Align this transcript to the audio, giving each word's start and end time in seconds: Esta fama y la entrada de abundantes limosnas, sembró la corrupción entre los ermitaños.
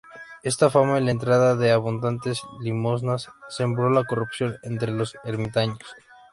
Esta 0.41 0.71
fama 0.71 0.97
y 0.99 1.03
la 1.03 1.11
entrada 1.11 1.55
de 1.55 1.69
abundantes 1.71 2.41
limosnas, 2.59 3.29
sembró 3.49 3.91
la 3.91 4.03
corrupción 4.03 4.57
entre 4.63 4.91
los 4.91 5.15
ermitaños. 5.25 5.77